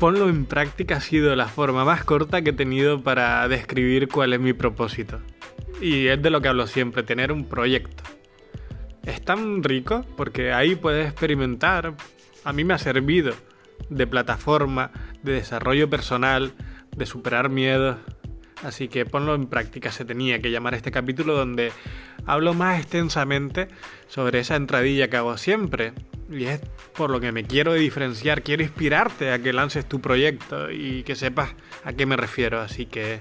ponlo 0.00 0.30
en 0.30 0.46
práctica 0.46 0.96
ha 0.96 1.00
sido 1.02 1.36
la 1.36 1.46
forma 1.46 1.84
más 1.84 2.04
corta 2.04 2.40
que 2.40 2.50
he 2.50 2.54
tenido 2.54 3.02
para 3.02 3.46
describir 3.48 4.08
cuál 4.08 4.32
es 4.32 4.40
mi 4.40 4.54
propósito. 4.54 5.20
Y 5.78 6.06
es 6.06 6.20
de 6.22 6.30
lo 6.30 6.40
que 6.40 6.48
hablo 6.48 6.66
siempre, 6.66 7.02
tener 7.02 7.30
un 7.30 7.44
proyecto. 7.44 8.02
Es 9.04 9.22
tan 9.22 9.62
rico 9.62 10.06
porque 10.16 10.54
ahí 10.54 10.74
puedes 10.74 11.06
experimentar. 11.06 11.92
A 12.44 12.52
mí 12.54 12.64
me 12.64 12.72
ha 12.72 12.78
servido 12.78 13.34
de 13.90 14.06
plataforma, 14.06 14.90
de 15.22 15.34
desarrollo 15.34 15.90
personal, 15.90 16.54
de 16.96 17.04
superar 17.04 17.50
miedos. 17.50 17.98
Así 18.64 18.88
que 18.88 19.04
ponlo 19.04 19.34
en 19.34 19.48
práctica, 19.48 19.92
se 19.92 20.06
tenía 20.06 20.40
que 20.40 20.50
llamar 20.50 20.72
este 20.72 20.90
capítulo 20.90 21.34
donde 21.34 21.72
hablo 22.24 22.54
más 22.54 22.80
extensamente 22.80 23.68
sobre 24.08 24.40
esa 24.40 24.56
entradilla 24.56 25.10
que 25.10 25.18
hago 25.18 25.36
siempre. 25.36 25.92
Y 26.30 26.44
es 26.46 26.60
por 26.96 27.10
lo 27.10 27.18
que 27.18 27.32
me 27.32 27.42
quiero 27.42 27.74
diferenciar, 27.74 28.42
quiero 28.42 28.62
inspirarte 28.62 29.32
a 29.32 29.40
que 29.40 29.52
lances 29.52 29.84
tu 29.84 30.00
proyecto 30.00 30.70
y 30.70 31.02
que 31.02 31.16
sepas 31.16 31.50
a 31.84 31.92
qué 31.92 32.06
me 32.06 32.16
refiero. 32.16 32.60
Así 32.60 32.86
que, 32.86 33.18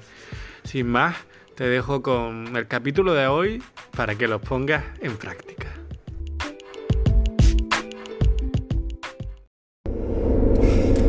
sin 0.63 0.87
más, 0.87 1.15
te 1.55 1.63
dejo 1.63 2.03
con 2.03 2.55
el 2.55 2.67
capítulo 2.67 3.15
de 3.15 3.25
hoy 3.25 3.63
para 3.97 4.13
que 4.13 4.27
lo 4.27 4.39
pongas 4.39 4.83
en 5.01 5.17
práctica. 5.17 5.73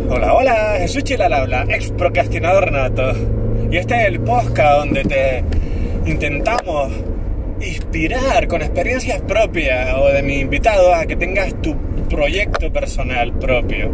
Hola, 0.08 0.32
hola, 0.32 0.76
Jesús 0.78 1.04
Chilal 1.04 1.32
habla, 1.34 1.66
ex 1.68 1.92
procrastinador 1.92 2.72
nato. 2.72 3.12
Y 3.70 3.76
este 3.76 3.94
es 4.00 4.08
el 4.08 4.20
podcast 4.20 4.78
donde 4.78 5.04
te 5.04 5.44
intentamos 6.10 6.92
inspirar 7.60 8.48
con 8.48 8.62
experiencias 8.62 9.20
propias 9.22 9.94
o 9.96 10.08
de 10.08 10.22
mi 10.22 10.40
invitado 10.40 10.94
a 10.94 11.04
que 11.04 11.14
tengas 11.14 11.60
tu 11.60 11.89
proyecto 12.10 12.70
personal 12.70 13.32
propio. 13.38 13.88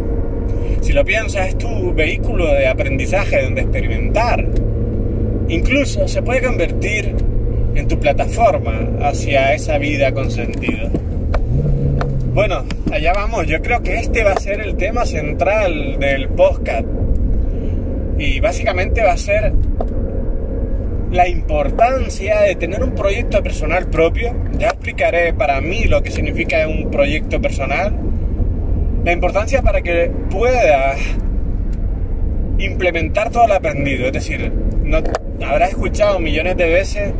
Si 0.81 0.91
lo 0.91 1.05
piensas, 1.05 1.49
es 1.49 1.57
tu 1.57 1.93
vehículo 1.93 2.47
de 2.47 2.67
aprendizaje 2.67 3.43
donde 3.43 3.61
experimentar. 3.61 4.45
Incluso 5.47 6.07
se 6.07 6.21
puede 6.21 6.41
convertir 6.41 7.15
en 7.75 7.87
tu 7.87 7.99
plataforma 7.99 8.89
hacia 9.01 9.53
esa 9.53 9.77
vida 9.77 10.11
con 10.11 10.29
sentido. 10.29 10.89
Bueno, 12.33 12.65
allá 12.91 13.13
vamos. 13.13 13.47
Yo 13.47 13.61
creo 13.61 13.81
que 13.81 13.99
este 13.99 14.23
va 14.23 14.31
a 14.31 14.39
ser 14.39 14.61
el 14.61 14.75
tema 14.75 15.05
central 15.05 15.97
del 15.99 16.27
podcast. 16.29 16.87
Y 18.17 18.39
básicamente 18.39 19.03
va 19.03 19.13
a 19.13 19.17
ser 19.17 19.53
la 21.11 21.27
importancia 21.27 22.41
de 22.41 22.55
tener 22.55 22.83
un 22.83 22.93
proyecto 22.95 23.41
personal 23.41 23.87
propio. 23.89 24.35
Ya 24.57 24.69
explicaré 24.69 25.33
para 25.33 25.61
mí 25.61 25.85
lo 25.85 26.01
que 26.01 26.11
significa 26.11 26.67
un 26.67 26.91
proyecto 26.91 27.39
personal. 27.39 28.06
La 29.07 29.13
importancia 29.13 29.61
para 29.61 29.81
que 29.81 30.11
puedas 30.29 30.99
implementar 32.59 33.29
todo 33.29 33.47
lo 33.47 33.53
aprendido. 33.53 34.07
Es 34.07 34.11
decir, 34.11 34.51
no, 34.83 34.97
habrás 35.45 35.69
escuchado 35.69 36.19
millones 36.19 36.57
de 36.57 36.67
veces 36.67 37.13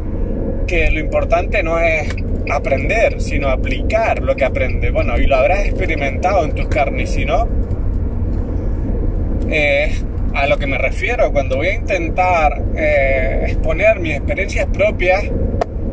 que 0.68 0.92
lo 0.92 1.00
importante 1.00 1.64
no 1.64 1.80
es 1.80 2.14
aprender, 2.52 3.22
sino 3.22 3.48
aplicar 3.48 4.22
lo 4.22 4.36
que 4.36 4.44
aprende. 4.44 4.92
Bueno, 4.92 5.18
y 5.18 5.28
lo 5.28 5.38
habrás 5.38 5.66
experimentado 5.66 6.44
en 6.44 6.52
tus 6.56 6.68
carnes, 6.68 7.10
si 7.12 7.24
no, 7.24 7.48
eh, 9.50 9.90
a 10.34 10.46
lo 10.46 10.58
que 10.58 10.68
me 10.68 10.78
refiero 10.78 11.32
cuando 11.32 11.56
voy 11.56 11.68
a 11.68 11.76
intentar 11.76 12.64
eh, 12.76 13.46
exponer 13.48 14.02
mis 14.02 14.18
experiencias 14.18 14.66
propias 14.74 15.24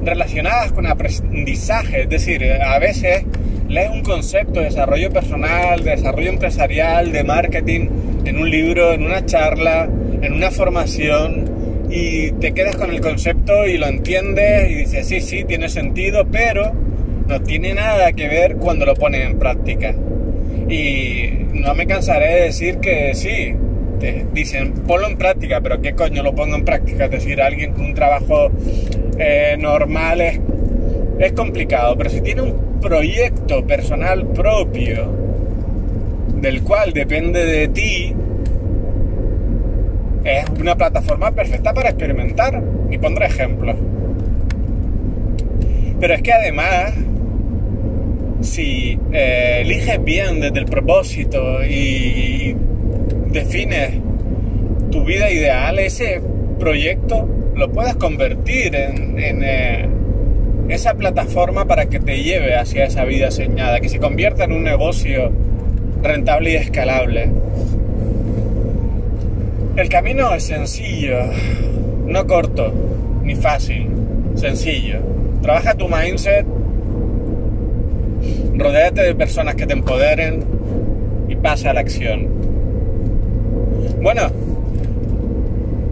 relacionadas 0.03 0.73
con 0.73 0.89
aprendizaje. 0.89 2.03
Es 2.03 2.09
decir, 2.09 2.53
a 2.53 2.81
veces 2.81 3.25
lees 3.69 3.91
un 3.91 4.03
concepto 4.03 4.61
de 4.61 4.67
desarrollo 4.67 5.11
personal, 5.11 5.83
de 5.83 5.91
desarrollo 5.91 6.31
empresarial, 6.31 7.13
de 7.13 7.25
marketing 7.25 7.89
en 8.25 8.39
un 8.39 8.51
libro, 8.51 8.93
en 8.93 9.05
una 9.05 9.25
charla, 9.25 9.89
en 10.23 10.33
una 10.33 10.51
formación 10.51 11.87
y 11.91 12.33
te 12.33 12.53
quedas 12.53 12.77
con 12.77 12.91
el 12.91 13.01
concepto 13.01 13.67
y 13.67 13.79
lo 13.79 13.87
entiendes 13.87 14.71
y 14.71 14.75
dices, 14.75 15.07
sí, 15.07 15.21
sí, 15.21 15.45
tiene 15.45 15.69
sentido, 15.69 16.27
pero 16.31 16.73
no 17.27 17.41
tiene 17.43 17.75
nada 17.75 18.13
que 18.13 18.29
ver 18.29 18.57
cuando 18.57 18.87
lo 18.87 18.95
pones 18.95 19.27
en 19.27 19.39
práctica. 19.39 19.95
Y 20.69 21.29
no 21.53 21.75
me 21.75 21.87
cansaré 21.87 22.35
de 22.35 22.41
decir 22.47 22.79
que 22.79 23.15
sí, 23.15 23.55
dicen, 24.33 24.73
ponlo 24.87 25.09
en 25.09 25.17
práctica, 25.17 25.61
pero 25.61 25.81
¿qué 25.81 25.95
coño 25.95 26.23
lo 26.23 26.35
pongo 26.35 26.57
en 26.57 26.65
práctica? 26.65 27.07
Es 27.07 27.11
decir, 27.11 27.41
alguien 27.41 27.73
con 27.73 27.87
un 27.87 27.95
trabajo 27.95 28.51
eh, 29.19 29.57
normal 29.59 30.21
es, 30.21 30.41
es 31.19 31.33
complicado, 31.33 31.97
pero 31.97 32.11
si 32.11 32.21
tiene 32.21 32.43
un 32.43 32.81
proyecto 32.81 33.34
personal 33.67 34.27
propio, 34.29 35.13
del 36.41 36.63
cual 36.63 36.93
depende 36.93 37.45
de 37.45 37.69
ti, 37.69 38.15
es 40.25 40.45
una 40.59 40.75
plataforma 40.75 41.31
perfecta 41.33 41.73
para 41.75 41.91
experimentar. 41.91 42.63
Y 42.91 42.99
pondré 42.99 43.27
ejemplos. 43.27 43.77
Pero 46.01 46.15
es 46.15 46.23
que 46.23 46.33
además, 46.33 46.93
si 48.41 48.99
eh, 49.13 49.61
eliges 49.63 50.03
bien 50.05 50.41
desde 50.41 50.59
el 50.61 50.67
propósito 50.67 51.65
y 51.65 52.55
defines 53.31 53.93
tu 54.91 55.05
vida 55.05 55.31
ideal, 55.31 55.79
ese 55.79 56.21
proyecto 56.59 57.29
lo 57.55 57.71
puedes 57.73 57.97
convertir 57.97 58.75
en, 58.75 59.19
eh, 59.19 59.89
esa 60.69 60.95
plataforma 60.95 61.67
para 61.67 61.87
que 61.87 62.01
te 62.01 62.23
lleve 62.23 62.57
hacia 62.57 62.85
esa 62.85 63.05
vida 63.05 63.31
soñada, 63.31 63.81
que 63.81 63.89
se 63.89 63.99
convierta 63.99 64.45
en 64.45 64.53
un 64.53 64.65
negocio 64.65 65.31
rentable 66.03 66.53
y 66.53 66.57
escalable. 66.57 67.31
El 69.77 69.89
camino 69.89 70.33
es 70.35 70.45
sencillo, 70.45 71.19
no 72.07 72.27
corto 72.27 72.73
ni 73.23 73.35
fácil, 73.35 73.89
sencillo. 74.35 75.01
Trabaja 75.43 75.75
tu 75.75 75.89
mindset, 75.89 76.47
rodéate 78.55 79.03
de 79.03 79.15
personas 79.15 79.55
que 79.55 79.67
te 79.67 79.73
empoderen 79.73 80.45
y 81.29 81.37
pasa 81.37 81.71
a 81.71 81.75
la 81.75 81.81
acción. 81.81 82.29
Bueno, 84.01 84.23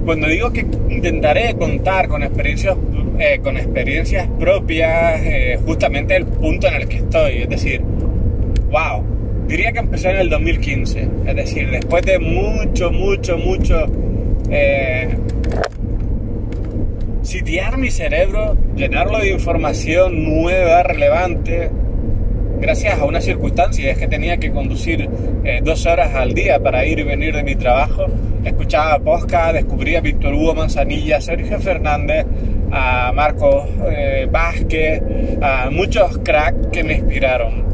cuando 0.04 0.28
digo 0.28 0.52
que 0.52 0.66
intentaré 0.88 1.54
contar 1.54 2.08
con 2.08 2.22
experiencias, 2.22 2.76
eh, 3.24 3.38
con 3.40 3.56
experiencias 3.56 4.28
propias, 4.36 5.20
eh, 5.22 5.56
justamente 5.64 6.16
el 6.16 6.26
punto 6.26 6.66
en 6.66 6.74
el 6.74 6.88
que 6.88 6.96
estoy, 6.96 7.42
es 7.42 7.48
decir, 7.48 7.80
wow, 7.80 9.04
diría 9.46 9.70
que 9.70 9.78
empecé 9.78 10.10
en 10.10 10.16
el 10.16 10.28
2015, 10.28 11.08
es 11.26 11.36
decir, 11.36 11.70
después 11.70 12.04
de 12.04 12.18
mucho, 12.18 12.90
mucho, 12.90 13.38
mucho 13.38 13.86
eh, 14.50 15.16
sitiar 17.22 17.78
mi 17.78 17.92
cerebro, 17.92 18.56
llenarlo 18.74 19.20
de 19.20 19.30
información 19.30 20.24
nueva, 20.24 20.82
relevante, 20.82 21.70
gracias 22.60 22.98
a 22.98 23.04
una 23.04 23.20
circunstancia, 23.20 23.92
es 23.92 23.98
que 23.98 24.08
tenía 24.08 24.38
que 24.38 24.50
conducir 24.50 25.08
dos 25.62 25.86
horas 25.86 26.12
al 26.16 26.34
día 26.34 26.58
para 26.60 26.84
ir 26.86 26.98
y 26.98 27.04
venir 27.04 27.36
de 27.36 27.44
mi 27.44 27.54
trabajo, 27.54 28.06
escuchaba 28.44 28.98
podcast, 28.98 29.54
descubría 29.54 29.98
a 29.98 30.00
Víctor 30.00 30.34
Hugo 30.34 30.56
Manzanilla, 30.56 31.20
Sergio 31.20 31.60
Fernández, 31.60 32.26
a 32.72 33.12
Marcos 33.12 33.68
eh, 33.90 34.26
Vázquez, 34.30 35.02
a 35.40 35.70
muchos 35.70 36.18
cracks 36.18 36.68
que 36.72 36.82
me 36.82 36.94
inspiraron. 36.94 37.64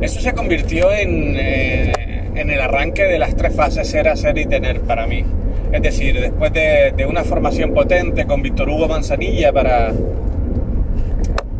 Eso 0.00 0.20
se 0.20 0.32
convirtió 0.34 0.92
en, 0.92 1.34
eh, 1.36 1.92
en 2.34 2.50
el 2.50 2.60
arranque 2.60 3.04
de 3.04 3.18
las 3.18 3.34
tres 3.34 3.56
fases 3.56 3.88
ser, 3.88 4.08
hacer 4.08 4.36
y 4.38 4.46
tener 4.46 4.82
para 4.82 5.06
mí. 5.06 5.24
Es 5.72 5.82
decir, 5.82 6.20
después 6.20 6.52
de, 6.52 6.92
de 6.96 7.06
una 7.06 7.24
formación 7.24 7.74
potente 7.74 8.26
con 8.26 8.42
Víctor 8.42 8.68
Hugo 8.68 8.86
Manzanilla 8.86 9.52
para 9.52 9.92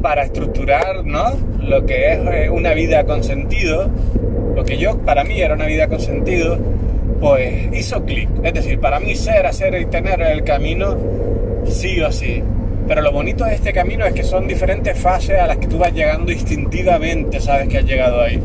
para 0.07 0.23
estructurar 0.23 1.05
¿no? 1.05 1.33
lo 1.61 1.85
que 1.85 2.13
es 2.13 2.19
eh, 2.33 2.49
una 2.49 2.75
vida 2.75 3.05
con 3.05 3.25
sentido, 3.25 3.91
lo 4.55 4.65
que 4.65 4.79
yo 4.79 4.99
para 4.99 5.25
mí 5.25 5.41
era 5.41 5.55
una 5.55 5.67
vida 5.67 5.89
con 5.89 5.99
sentido, 5.99 6.59
pues 7.21 7.69
hizo 7.73 8.05
clic. 8.05 8.29
Es 8.45 8.55
decir, 8.55 8.79
para 8.79 9.01
mí 9.01 9.17
ser, 9.17 9.47
hacer 9.47 9.75
y 9.81 9.87
tener 9.87 10.21
el 10.23 10.45
camino, 10.45 10.97
sí 11.69 12.01
o 12.01 12.11
sí. 12.11 12.43
Pero 12.87 13.03
lo 13.03 13.11
bonito 13.11 13.45
de 13.45 13.55
este 13.55 13.73
camino 13.73 14.07
es 14.07 14.15
que 14.15 14.23
son 14.23 14.47
diferentes 14.47 14.97
fases 14.99 15.39
a 15.39 15.47
las 15.47 15.59
que 15.59 15.67
tú 15.67 15.79
vas 15.79 15.93
llegando 15.93 16.31
instintivamente, 16.31 17.41
sabes 17.41 17.69
que 17.69 17.79
has 17.79 17.85
llegado 17.85 18.21
ahí. 18.21 18.41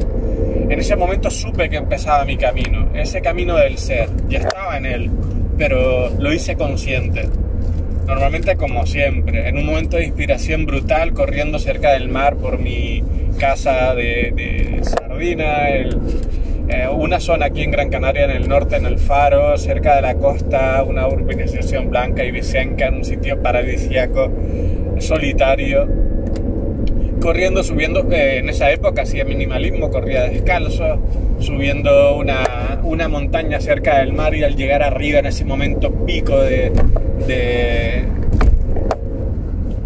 En 0.69 0.79
ese 0.79 0.95
momento 0.95 1.29
supe 1.29 1.69
que 1.69 1.77
empezaba 1.77 2.25
mi 2.25 2.38
camino, 2.38 2.89
ese 2.94 3.21
camino 3.21 3.56
del 3.56 3.77
ser, 3.77 4.09
ya 4.29 4.39
estaba 4.39 4.77
en 4.77 4.85
él, 4.85 5.12
pero 5.57 6.09
lo 6.18 6.33
hice 6.33 6.56
consciente. 6.56 7.27
Normalmente 8.07 8.56
como 8.56 8.85
siempre, 8.85 9.47
en 9.47 9.57
un 9.57 9.65
momento 9.65 9.97
de 9.97 10.06
inspiración 10.06 10.65
brutal, 10.65 11.13
corriendo 11.13 11.59
cerca 11.59 11.91
del 11.91 12.09
mar 12.09 12.35
por 12.38 12.57
mi 12.57 13.03
casa 13.38 13.94
de, 13.94 14.81
Sardina, 14.81 15.67
eh, 16.69 16.88
una 16.88 17.19
zona 17.19 17.48
aquí 17.48 17.63
en 17.63 17.72
Gran 17.72 17.90
Canaria, 17.90 18.25
en 18.25 18.31
el 18.31 18.48
norte, 18.48 18.78
en 18.78 18.86
el 18.86 18.98
Faro, 18.98 19.58
cerca 19.58 19.96
de 19.96 20.02
la 20.02 20.16
costa, 20.16 20.84
una 20.84 21.08
urbanización 21.08 21.90
blanca 21.90 22.24
y 22.24 22.31
vicenca, 22.31 22.88
en 22.88 22.96
un 22.96 23.06
sitio 23.06 23.42
paradisíaco, 23.42 24.31
solitario. 25.00 25.88
corriendo, 27.19 27.63
subiendo, 27.63 28.08
eh, 28.12 28.38
en 28.38 28.50
esa 28.50 28.72
época 28.72 29.04
hacía 29.04 29.25
minimalismo, 29.25 29.90
corría 29.92 30.24
descalzo, 30.24 31.00
subiendo 31.40 32.18
una, 32.18 32.80
una, 32.84 33.08
montaña 33.08 33.60
cerca 33.60 34.00
del 34.00 34.13
mar 34.13 34.34
y 34.34 34.44
al 34.44 34.56
llegar 34.56 34.81
arriba 34.81 35.19
en 35.19 35.28
ese 35.28 35.46
momento 35.46 35.92
pico 36.06 36.40
de, 36.40 36.72
de 37.28 38.06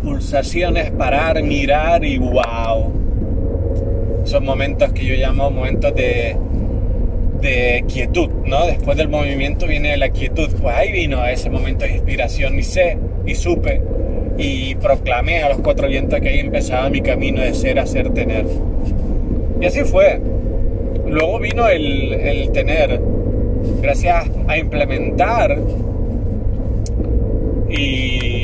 pulsaciones, 0.02 0.92
parar, 0.92 1.42
mirar 1.44 2.06
y 2.06 2.18
wow. 2.18 2.94
Son 4.24 4.46
momentos 4.46 4.94
que 4.94 5.06
yo 5.06 5.16
llamo 5.16 5.52
momentos 5.52 5.94
de, 5.94 6.38
de 7.46 7.86
quietud, 7.88 8.30
¿no? 8.46 8.66
Después 8.66 8.98
del 8.98 9.10
movimiento 9.10 9.68
viene 9.68 9.96
la 9.98 10.10
quietud. 10.10 10.50
Pues 10.62 10.76
ahí 10.76 10.92
vino 10.92 11.26
ese 11.26 11.50
momento 11.50 11.86
de 11.86 11.92
inspiración 11.92 12.58
y 12.60 12.64
sé 12.64 12.98
y 13.26 13.36
supe 13.36 13.82
y 14.38 14.76
proclamé 14.76 15.44
a 15.44 15.50
los 15.50 15.60
cuatro 15.60 15.88
vientos 15.88 16.20
que 16.20 16.30
ahí 16.30 16.40
empezaba 16.40 16.90
mi 16.90 17.02
camino 17.02 17.42
de 17.42 17.54
ser, 17.54 17.80
hacer, 17.80 18.14
tener. 18.14 18.46
Y 19.62 19.66
así 19.66 19.82
fue. 19.82 20.20
Luego 21.08 21.40
vino 21.40 21.68
el, 21.68 22.14
el 22.14 22.52
tener, 22.52 23.00
gracias 23.82 24.30
a 24.48 24.58
implementar 24.58 25.58
y 27.70 28.35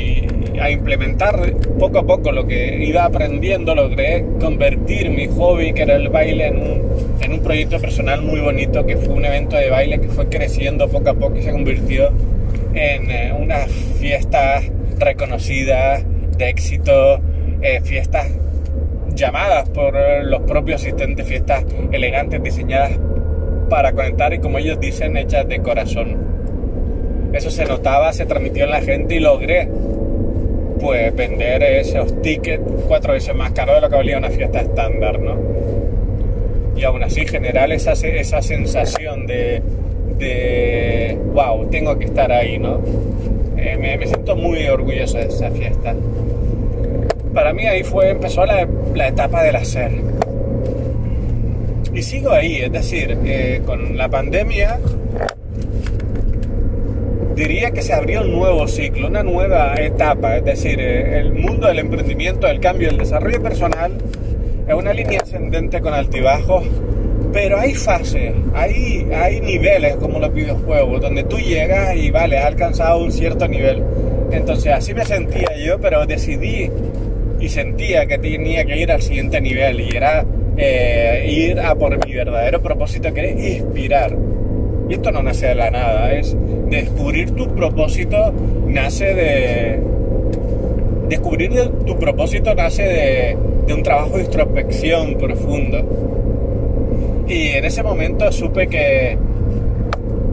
a 0.62 0.70
implementar 0.70 1.54
poco 1.78 1.98
a 1.98 2.06
poco 2.06 2.30
lo 2.30 2.46
que 2.46 2.84
iba 2.84 3.04
aprendiendo, 3.04 3.74
logré 3.74 4.24
convertir 4.40 5.10
mi 5.10 5.26
hobby, 5.26 5.72
que 5.72 5.82
era 5.82 5.96
el 5.96 6.08
baile, 6.08 6.46
en 6.46 6.56
un, 6.56 6.82
en 7.20 7.32
un 7.32 7.40
proyecto 7.40 7.80
personal 7.80 8.22
muy 8.22 8.40
bonito, 8.40 8.86
que 8.86 8.96
fue 8.96 9.14
un 9.14 9.24
evento 9.24 9.56
de 9.56 9.70
baile 9.70 10.00
que 10.00 10.08
fue 10.08 10.28
creciendo 10.28 10.88
poco 10.88 11.10
a 11.10 11.14
poco 11.14 11.36
y 11.36 11.42
se 11.42 11.50
convirtió 11.50 12.10
en 12.74 13.10
eh, 13.10 13.34
unas 13.36 13.70
fiestas 14.00 14.64
reconocidas, 14.98 16.04
de 16.38 16.48
éxito, 16.48 17.20
eh, 17.60 17.80
fiestas 17.82 18.28
llamadas 19.14 19.68
por 19.68 19.94
los 20.22 20.42
propios 20.42 20.80
asistentes, 20.80 21.26
fiestas 21.26 21.64
elegantes 21.90 22.42
diseñadas 22.42 22.92
para 23.68 23.92
conectar 23.92 24.32
y 24.32 24.38
como 24.38 24.58
ellos 24.58 24.78
dicen, 24.78 25.16
hechas 25.16 25.48
de 25.48 25.60
corazón. 25.60 26.32
Eso 27.32 27.50
se 27.50 27.64
notaba, 27.64 28.12
se 28.12 28.26
transmitió 28.26 28.64
en 28.64 28.70
la 28.70 28.80
gente 28.80 29.16
y 29.16 29.20
logré 29.20 29.68
pues 30.82 31.14
vender 31.14 31.62
esos 31.62 32.20
tickets 32.22 32.64
cuatro 32.88 33.12
veces 33.12 33.34
más 33.36 33.52
caro 33.52 33.74
de 33.74 33.80
lo 33.80 33.88
que 33.88 33.94
valía 33.94 34.18
una 34.18 34.30
fiesta 34.30 34.60
estándar, 34.60 35.20
¿no? 35.20 35.36
Y 36.76 36.82
aún 36.82 37.04
así 37.04 37.24
generar 37.24 37.70
esa, 37.70 37.92
esa 37.92 38.42
sensación 38.42 39.24
de, 39.28 39.62
wow, 41.32 41.68
tengo 41.70 41.96
que 41.96 42.06
estar 42.06 42.32
ahí, 42.32 42.58
¿no? 42.58 42.80
Eh, 43.56 43.76
me, 43.78 44.04
siento 44.08 44.34
muy 44.34 44.66
orgulloso 44.66 45.18
de 45.18 45.26
esa 45.26 45.50
fiesta. 45.52 45.94
Para 47.32 47.52
mí 47.52 47.64
ahí 47.64 47.84
fue, 47.84 48.10
empezó 48.10 48.44
la, 48.44 48.66
la 48.94 49.06
etapa 49.06 49.44
del 49.44 49.54
hacer. 49.54 49.92
Y 51.94 52.02
sigo 52.02 52.32
ahí, 52.32 52.56
es 52.56 52.72
decir, 52.72 53.16
eh, 53.24 53.62
con 53.64 53.96
la 53.96 54.08
pandemia 54.08 54.80
diría 57.34 57.70
que 57.70 57.82
se 57.82 57.92
abrió 57.92 58.22
un 58.22 58.32
nuevo 58.32 58.66
ciclo, 58.68 59.08
una 59.08 59.22
nueva 59.22 59.74
etapa, 59.74 60.36
es 60.36 60.44
decir, 60.44 60.80
eh, 60.80 61.20
el 61.20 61.32
mundo 61.32 61.66
del 61.68 61.80
emprendimiento, 61.80 62.46
del 62.46 62.60
cambio, 62.60 62.90
el 62.90 62.98
desarrollo 62.98 63.42
personal 63.42 63.92
es 64.66 64.74
una 64.74 64.92
línea 64.92 65.20
ascendente 65.20 65.80
con 65.80 65.94
altibajos, 65.94 66.64
pero 67.32 67.58
hay 67.58 67.74
fases, 67.74 68.34
hay, 68.54 69.06
hay 69.14 69.40
niveles 69.40 69.96
como 69.96 70.18
los 70.18 70.32
videojuegos, 70.32 71.00
donde 71.00 71.24
tú 71.24 71.38
llegas 71.38 71.96
y 71.96 72.10
vale, 72.10 72.38
has 72.38 72.46
alcanzado 72.46 73.02
un 73.02 73.10
cierto 73.10 73.48
nivel. 73.48 73.82
Entonces 74.30 74.72
así 74.72 74.94
me 74.94 75.04
sentía 75.04 75.56
yo, 75.56 75.78
pero 75.80 76.06
decidí 76.06 76.70
y 77.40 77.48
sentía 77.48 78.06
que 78.06 78.18
tenía 78.18 78.64
que 78.64 78.76
ir 78.76 78.92
al 78.92 79.02
siguiente 79.02 79.40
nivel 79.40 79.80
y 79.80 79.96
era 79.96 80.24
eh, 80.56 81.26
ir 81.28 81.58
a 81.58 81.74
por 81.74 82.06
mi 82.06 82.14
verdadero 82.14 82.60
propósito, 82.60 83.12
que 83.12 83.30
es 83.30 83.62
inspirar 83.62 84.16
y 84.88 84.94
esto 84.94 85.10
no 85.10 85.22
nace 85.22 85.46
de 85.46 85.54
la 85.54 85.70
nada, 85.70 86.12
es 86.12 86.36
descubrir 86.72 87.30
tu 87.32 87.54
propósito 87.54 88.32
nace 88.66 89.14
de... 89.14 89.80
Descubrir 91.08 91.52
tu 91.86 91.98
propósito 91.98 92.54
nace 92.54 92.82
de, 92.82 93.36
de 93.66 93.74
un 93.74 93.82
trabajo 93.82 94.16
de 94.16 94.24
introspección 94.24 95.14
profundo. 95.16 97.24
Y 97.28 97.48
en 97.48 97.64
ese 97.64 97.82
momento 97.82 98.32
supe 98.32 98.66
que 98.66 99.18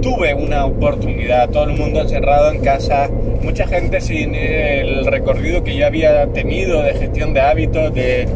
tuve 0.01 0.33
una 0.33 0.65
oportunidad, 0.65 1.49
todo 1.49 1.65
el 1.65 1.77
mundo 1.77 2.01
encerrado 2.01 2.51
en 2.51 2.61
casa, 2.61 3.09
mucha 3.43 3.67
gente 3.67 3.99
sin 3.99 4.33
el 4.33 5.05
recorrido 5.05 5.63
que 5.63 5.75
yo 5.75 5.85
había 5.85 6.25
tenido 6.27 6.81
de 6.81 6.93
gestión 6.93 7.33
de 7.33 7.41
hábitos, 7.41 7.93
de, 7.93 8.27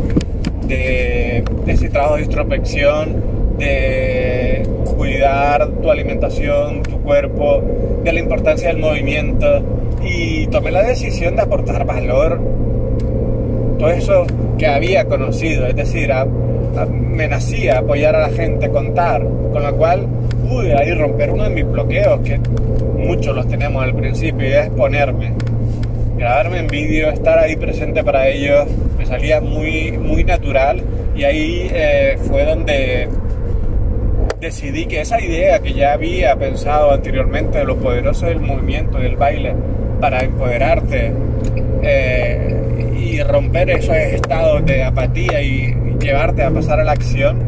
de, 0.67 1.43
de 1.65 1.71
ese 1.71 1.89
trabajo 1.89 2.17
de 2.17 2.23
introspección, 2.23 3.32
de 3.63 4.63
cuidar 4.95 5.67
tu 5.81 5.89
alimentación, 5.89 6.83
tu 6.83 7.01
cuerpo, 7.01 7.63
de 8.03 8.11
la 8.11 8.19
importancia 8.19 8.69
del 8.69 8.79
movimiento 8.79 9.63
y 10.03 10.47
tomé 10.47 10.71
la 10.71 10.83
decisión 10.83 11.35
de 11.35 11.41
aportar 11.43 11.85
valor. 11.85 12.41
Todo 13.79 13.89
eso 13.89 14.25
que 14.57 14.67
había 14.67 15.05
conocido, 15.05 15.65
es 15.67 15.75
decir, 15.75 16.11
me 16.89 17.27
nacía 17.27 17.79
apoyar 17.79 18.15
a 18.15 18.27
la 18.27 18.29
gente, 18.29 18.69
contar, 18.69 19.25
con 19.51 19.63
lo 19.63 19.75
cual 19.75 20.07
pude 20.47 20.73
ahí 20.73 20.93
romper 20.93 21.31
uno 21.31 21.43
de 21.43 21.49
mis 21.49 21.65
bloqueos, 21.65 22.19
que 22.21 22.39
muchos 22.97 23.35
los 23.35 23.47
tenemos 23.47 23.83
al 23.83 23.93
principio, 23.93 24.47
y 24.47 24.53
es 24.53 24.69
ponerme, 24.69 25.33
grabarme 26.17 26.59
en 26.59 26.67
vídeo, 26.67 27.09
estar 27.09 27.39
ahí 27.39 27.55
presente 27.55 28.03
para 28.03 28.27
ellos, 28.27 28.67
me 28.97 29.05
salía 29.05 29.41
muy, 29.41 29.91
muy 29.93 30.23
natural 30.23 30.81
y 31.15 31.23
ahí 31.23 31.69
eh, 31.71 32.17
fue 32.27 32.45
donde 32.45 33.07
decidí 34.43 34.85
que 34.87 34.99
esa 34.99 35.21
idea 35.21 35.59
que 35.59 35.73
ya 35.73 35.93
había 35.93 36.35
pensado 36.35 36.91
anteriormente 36.91 37.59
de 37.59 37.63
lo 37.63 37.77
poderoso 37.77 38.25
del 38.25 38.41
movimiento, 38.41 38.99
del 38.99 39.15
baile, 39.15 39.55
para 40.01 40.21
empoderarte 40.21 41.13
eh, 41.81 42.91
y 42.99 43.23
romper 43.23 43.69
esos 43.69 43.95
estados 43.95 44.65
de 44.65 44.83
apatía 44.83 45.41
y, 45.41 45.75
llevarte 46.03 46.43
a 46.43 46.51
pasar 46.51 46.81
a 46.81 46.83
la 46.83 46.91
acción, 46.91 47.39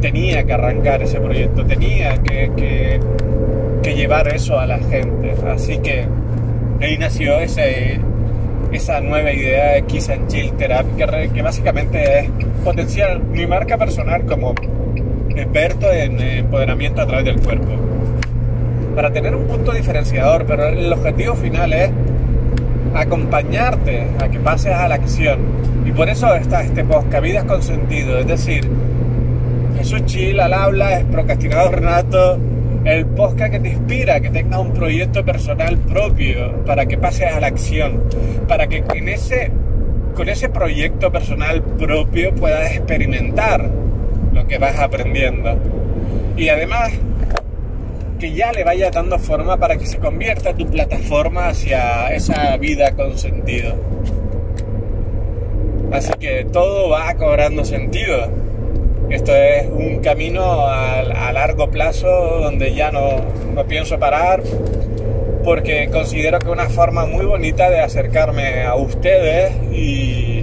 tenía 0.00 0.44
que 0.44 0.54
arrancar 0.54 1.02
ese 1.02 1.20
proyecto, 1.20 1.62
tenía 1.66 2.16
que, 2.22 2.98
llevar 3.94 4.28
eso 4.28 4.58
a 4.58 4.66
la 4.66 4.78
gente. 4.78 5.34
Así 5.46 5.76
que 5.78 6.06
ahí 6.80 6.96
nació 6.96 7.38
esa 7.40 9.00
nueva 9.02 9.30
idea 9.30 9.72
de 9.74 9.82
Kiss 9.82 10.08
and 10.08 10.28
Chill 10.28 10.52
Therapy, 10.52 10.92
que, 10.96 11.30
que 11.34 11.42
básicamente 11.42 12.20
es 12.20 12.30
potenciar 12.64 13.20
mi 13.20 13.46
marca 13.46 13.76
personal 13.76 14.24
como 14.24 14.54
experto 15.38 15.90
en 15.90 16.20
empoderamiento 16.20 17.02
a 17.02 17.06
través 17.06 17.24
del 17.24 17.40
cuerpo. 17.40 17.68
Para 18.94 19.12
tener 19.12 19.34
un 19.34 19.46
punto 19.46 19.72
diferenciador, 19.72 20.44
pero 20.46 20.68
el 20.68 20.92
objetivo 20.92 21.34
final 21.34 21.72
es 21.72 21.90
acompañarte 22.94 24.06
a 24.20 24.28
que 24.28 24.38
pases 24.38 24.72
a 24.72 24.88
la 24.88 24.96
acción. 24.96 25.40
Y 25.86 25.92
por 25.92 26.08
eso 26.08 26.34
está 26.34 26.62
este 26.62 26.84
podcast, 26.84 27.22
Vidas 27.22 27.44
con 27.44 27.62
Sentido. 27.62 28.18
Es 28.18 28.26
decir, 28.26 28.68
Jesús 29.76 30.04
Chil 30.06 30.40
al 30.40 30.52
habla, 30.52 30.98
es 30.98 31.04
procrastinador 31.04 31.76
Renato, 31.76 32.38
el 32.84 33.06
podcast 33.06 33.52
que 33.52 33.60
te 33.60 33.68
inspira, 33.70 34.20
que 34.20 34.30
tengas 34.30 34.60
un 34.60 34.72
proyecto 34.72 35.24
personal 35.24 35.78
propio, 35.78 36.64
para 36.64 36.86
que 36.86 36.98
pases 36.98 37.32
a 37.32 37.40
la 37.40 37.46
acción, 37.46 38.04
para 38.48 38.66
que 38.66 38.84
en 38.94 39.08
ese, 39.08 39.50
con 40.14 40.28
ese 40.28 40.48
proyecto 40.48 41.10
personal 41.10 41.62
propio 41.62 42.34
puedas 42.34 42.72
experimentar 42.72 43.70
lo 44.42 44.48
que 44.48 44.58
vas 44.58 44.78
aprendiendo. 44.78 45.56
Y 46.36 46.48
además 46.48 46.92
que 48.18 48.32
ya 48.32 48.52
le 48.52 48.64
vaya 48.64 48.90
dando 48.90 49.18
forma 49.18 49.56
para 49.56 49.76
que 49.76 49.86
se 49.86 49.98
convierta 49.98 50.54
tu 50.54 50.66
plataforma 50.66 51.48
hacia 51.48 52.12
esa 52.14 52.56
vida 52.56 52.92
con 52.92 53.18
sentido. 53.18 53.74
Así 55.92 56.12
que 56.18 56.46
todo 56.52 56.88
va 56.90 57.14
cobrando 57.14 57.64
sentido. 57.64 58.28
Esto 59.10 59.34
es 59.34 59.68
un 59.70 60.00
camino 60.00 60.66
a, 60.66 61.32
largo 61.32 61.70
plazo 61.70 62.06
donde 62.40 62.74
ya 62.74 62.90
no, 62.90 63.16
no 63.54 63.64
pienso 63.66 63.98
parar 63.98 64.42
porque 65.44 65.88
considero 65.90 66.38
que 66.38 66.48
una 66.48 66.68
forma 66.68 67.04
muy 67.04 67.26
bonita 67.26 67.68
de 67.68 67.80
acercarme 67.80 68.62
a 68.62 68.76
ustedes 68.76 69.52
y 69.72 70.41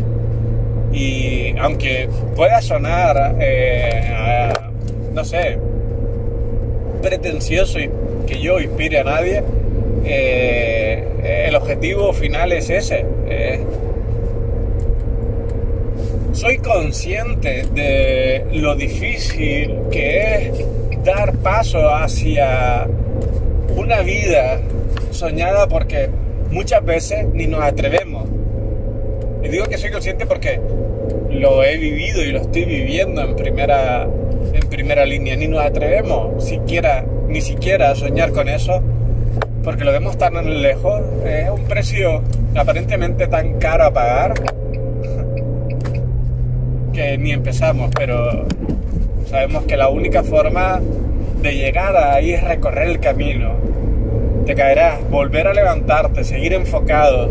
aunque 1.59 2.09
pueda 2.35 2.61
sonar, 2.61 3.35
eh, 3.39 4.49
no 5.13 5.25
sé, 5.25 5.57
pretencioso 7.01 7.79
y 7.79 7.89
que 8.25 8.39
yo 8.39 8.59
inspire 8.59 8.99
a 8.99 9.03
nadie, 9.03 9.43
eh, 10.05 11.45
el 11.47 11.55
objetivo 11.55 12.13
final 12.13 12.51
es 12.53 12.69
ese. 12.69 13.05
Eh. 13.27 13.59
soy 16.33 16.57
consciente 16.59 17.65
de 17.73 18.45
lo 18.53 18.73
difícil 18.75 19.75
que 19.91 20.47
es 20.47 20.65
dar 21.03 21.33
paso 21.33 21.93
hacia 21.93 22.87
una 23.75 24.01
vida 24.01 24.61
soñada 25.11 25.67
porque 25.67 26.09
muchas 26.49 26.85
veces 26.85 27.25
ni 27.33 27.45
nos 27.45 27.61
atrevemos. 27.61 28.25
Y 29.43 29.49
digo 29.49 29.65
que 29.65 29.77
soy 29.77 29.91
consciente 29.91 30.25
porque 30.25 30.61
lo 31.31 31.63
he 31.63 31.77
vivido 31.77 32.23
y 32.23 32.31
lo 32.31 32.41
estoy 32.41 32.65
viviendo 32.65 33.21
en 33.21 33.35
primera, 33.35 34.07
en 34.53 34.69
primera 34.69 35.05
línea. 35.05 35.35
Ni 35.35 35.47
nos 35.47 35.63
atrevemos 35.63 36.43
siquiera, 36.43 37.05
ni 37.27 37.41
siquiera 37.41 37.91
a 37.91 37.95
soñar 37.95 38.31
con 38.31 38.49
eso, 38.49 38.81
porque 39.63 39.83
lo 39.83 39.91
vemos 39.91 40.17
tan 40.17 40.61
lejos. 40.61 41.01
Es 41.25 41.49
un 41.49 41.63
precio 41.65 42.21
aparentemente 42.55 43.27
tan 43.27 43.59
caro 43.59 43.85
a 43.85 43.93
pagar 43.93 44.33
que 46.93 47.17
ni 47.17 47.31
empezamos, 47.31 47.91
pero 47.95 48.45
sabemos 49.27 49.63
que 49.63 49.77
la 49.77 49.89
única 49.89 50.23
forma 50.23 50.81
de 51.41 51.55
llegar 51.55 51.95
ahí 51.95 52.33
es 52.33 52.43
recorrer 52.43 52.89
el 52.89 52.99
camino. 52.99 53.53
Te 54.45 54.55
caerás, 54.55 55.07
volver 55.09 55.47
a 55.47 55.53
levantarte, 55.53 56.23
seguir 56.23 56.53
enfocado. 56.53 57.29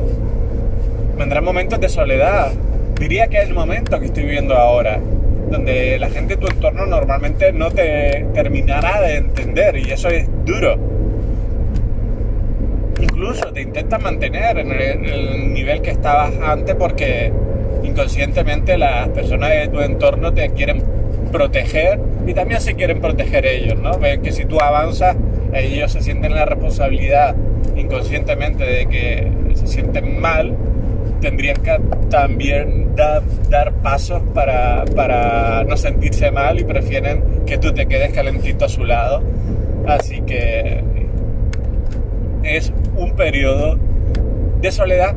Vendrán 1.18 1.44
momentos 1.44 1.80
de 1.80 1.88
soledad. 1.88 2.52
Diría 2.98 3.28
que 3.28 3.38
es 3.38 3.48
el 3.48 3.54
momento 3.54 4.00
que 4.00 4.06
estoy 4.06 4.24
viviendo 4.24 4.54
ahora, 4.56 4.98
donde 5.50 5.98
la 5.98 6.10
gente 6.10 6.34
de 6.34 6.40
tu 6.40 6.48
entorno 6.48 6.84
normalmente 6.86 7.52
no 7.52 7.70
te 7.70 8.26
terminará 8.34 9.00
de 9.00 9.16
entender 9.16 9.76
y 9.76 9.92
eso 9.92 10.08
es 10.08 10.28
duro. 10.44 10.76
Incluso 13.00 13.52
te 13.52 13.62
intentas 13.62 14.02
mantener 14.02 14.58
en 14.58 14.72
el, 14.72 14.80
en 14.80 15.04
el 15.04 15.54
nivel 15.54 15.80
que 15.80 15.90
estabas 15.90 16.32
antes 16.42 16.74
porque 16.74 17.32
inconscientemente 17.84 18.76
las 18.76 19.08
personas 19.10 19.50
de 19.50 19.68
tu 19.68 19.80
entorno 19.80 20.32
te 20.34 20.50
quieren 20.50 20.82
proteger 21.30 22.00
y 22.26 22.34
también 22.34 22.60
se 22.60 22.74
quieren 22.74 23.00
proteger 23.00 23.46
ellos, 23.46 23.78
¿no? 23.78 23.96
Ven 23.98 24.22
que 24.22 24.32
si 24.32 24.44
tú 24.44 24.60
avanzas, 24.60 25.16
ellos 25.54 25.92
se 25.92 26.02
sienten 26.02 26.34
la 26.34 26.44
responsabilidad 26.44 27.36
inconscientemente 27.76 28.64
de 28.64 28.86
que 28.86 29.30
se 29.54 29.66
sienten 29.66 30.20
mal, 30.20 30.56
tendrían 31.20 31.56
que 31.62 31.78
también 32.10 32.87
dar, 33.48 33.72
pasos 33.82 34.22
para, 34.34 34.84
para 34.96 35.64
no 35.64 35.76
sentirse 35.76 36.30
mal 36.30 36.58
y 36.58 36.64
prefieren 36.64 37.44
que 37.46 37.58
tú 37.58 37.72
te 37.72 37.86
quedes 37.86 38.12
calentito 38.12 38.64
a 38.64 38.68
su 38.68 38.84
lado. 38.84 39.22
Así 39.86 40.20
que 40.22 40.82
es 42.42 42.72
un 42.96 43.14
periodo 43.14 43.78
de 44.60 44.72
soledad 44.72 45.14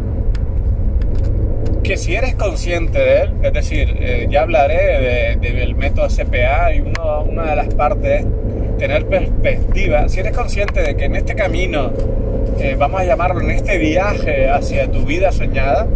que 1.84 1.98
si 1.98 2.16
eres 2.16 2.36
consciente 2.36 3.00
de 3.00 3.22
él, 3.22 3.34
es 3.42 3.54
decir, 3.54 3.98
eh, 4.00 4.28
ya 4.30 4.44
hablaré 4.44 5.36
de, 5.40 5.52
del 5.52 5.76
método 5.76 6.08
CPA 6.08 6.74
y 6.74 6.82
uno, 6.82 7.24
una 7.24 7.48
de 7.48 7.56
las 7.56 7.74
partes 7.74 8.22
es 8.22 8.78
tener 8.78 9.06
perspectiva, 9.08 10.08
si 10.08 10.20
eres 10.20 10.36
consciente 10.36 10.82
de 10.82 10.96
que 10.96 11.06
en 11.06 11.16
este 11.16 11.34
camino, 11.36 11.92
eh, 12.60 12.76
vamos 12.78 13.02
a 13.02 13.06
llamarlo 13.06 13.42
en 13.42 13.52
este 13.52 13.80
viaje 13.80 14.48
hacia 14.48 14.90
tu 14.92 15.04
vida 15.06 15.32
soñada, 15.32 15.88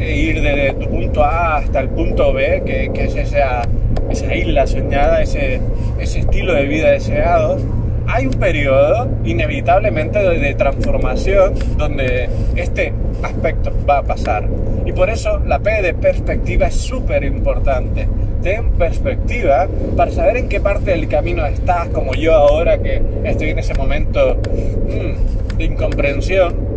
ir 0.00 0.42
desde 0.42 0.72
tu 0.74 0.88
punto 0.88 1.24
A 1.24 1.56
hasta 1.56 1.80
el 1.80 1.88
punto 1.88 2.32
B, 2.32 2.62
que, 2.64 2.90
que 2.92 3.04
es 3.04 3.16
esa, 3.16 3.62
esa 4.10 4.34
isla 4.34 4.66
soñada, 4.66 5.22
ese, 5.22 5.60
ese 5.98 6.20
estilo 6.20 6.54
de 6.54 6.64
vida 6.64 6.90
deseado, 6.90 7.58
hay 8.06 8.26
un 8.26 8.34
periodo 8.34 9.08
inevitablemente 9.24 10.18
de, 10.18 10.38
de, 10.38 10.54
transformación 10.54 11.54
donde 11.76 12.28
este 12.56 12.92
aspecto 13.22 13.70
va 13.88 13.98
a 13.98 14.02
pasar. 14.02 14.48
Y 14.86 14.92
por 14.92 15.10
eso 15.10 15.38
la 15.46 15.58
P 15.58 15.82
de 15.82 15.92
perspectiva 15.92 16.68
es 16.68 16.74
súper 16.76 17.24
importante. 17.24 18.08
Ten 18.42 18.70
perspectiva 18.72 19.68
para 19.96 20.10
saber 20.10 20.38
en 20.38 20.48
qué 20.48 20.60
parte 20.60 20.92
del 20.92 21.08
camino 21.08 21.44
estás, 21.44 21.88
como 21.88 22.14
yo 22.14 22.34
ahora 22.34 22.78
que 22.78 23.02
estoy 23.24 23.50
en 23.50 23.58
ese 23.58 23.74
momento 23.74 24.36
mmm, 24.36 25.56
de 25.58 25.64
incomprensión, 25.64 26.67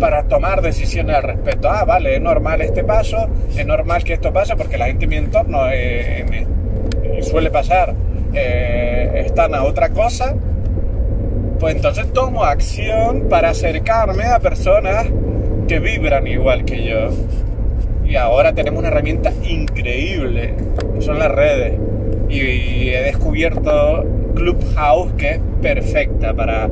para 0.00 0.24
tomar 0.24 0.62
decisiones 0.62 1.16
al 1.16 1.22
respecto. 1.22 1.68
Ah, 1.70 1.84
vale, 1.84 2.16
es 2.16 2.20
normal 2.20 2.62
este 2.62 2.82
paso, 2.82 3.28
es 3.56 3.66
normal 3.66 4.02
que 4.02 4.14
esto 4.14 4.32
pase 4.32 4.56
porque 4.56 4.78
la 4.78 4.86
gente 4.86 5.04
en 5.04 5.10
mi 5.10 5.16
entorno 5.16 5.70
eh, 5.70 6.46
suele 7.20 7.50
pasar, 7.50 7.94
eh, 8.34 9.22
están 9.26 9.54
a 9.54 9.62
otra 9.64 9.90
cosa 9.90 10.34
pues 11.60 11.76
entonces 11.76 12.10
tomo 12.14 12.42
acción 12.42 13.28
para 13.28 13.50
acercarme 13.50 14.24
a 14.24 14.38
personas 14.38 15.06
que 15.68 15.78
vibran 15.78 16.26
igual 16.26 16.64
que 16.64 16.84
yo. 16.84 17.10
Y 18.02 18.16
ahora 18.16 18.54
tenemos 18.54 18.80
una 18.80 18.88
herramienta 18.88 19.30
increíble, 19.46 20.54
que 20.94 21.02
son 21.02 21.18
las 21.18 21.30
redes. 21.30 21.74
Y 22.30 22.88
he 22.88 23.02
descubierto 23.02 24.06
Clubhouse 24.34 25.12
que 25.18 25.32
es 25.32 25.40
perfecta 25.60 26.32
para, 26.32 26.70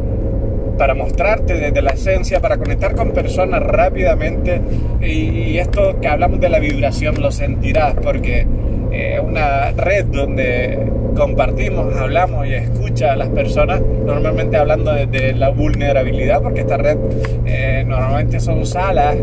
para 0.78 0.94
mostrarte 0.94 1.54
desde 1.54 1.82
la 1.82 1.90
esencia, 1.90 2.40
para 2.40 2.56
conectar 2.56 2.94
con 2.94 3.11
personas 3.11 3.62
rápidamente. 3.62 4.61
Y, 5.02 5.58
esto 5.58 5.99
que 6.00 6.06
hablamos 6.06 6.40
de 6.40 6.49
la 6.49 6.61
vibración 6.61 7.20
lo 7.20 7.32
sentirás 7.32 7.94
porque 7.94 8.47
es 8.92 9.20
una 9.20 9.73
red 9.73 10.04
donde 10.06 10.78
compartimos, 11.16 11.94
hablamos 11.97 12.47
y 12.47 12.54
escucha 12.54 13.12
a 13.12 13.16
las 13.16 13.28
personas, 13.28 13.80
normalmente 13.80 14.56
hablando 14.56 14.92
de, 14.92 15.06
de 15.06 15.32
la 15.32 15.50
vulnerabilidad, 15.50 16.40
porque 16.40 16.61
esta 16.61 16.76
red 16.76 16.97
eh, 17.44 17.85
normalmente 17.87 18.38
son 18.38 18.64
salas 18.64 19.16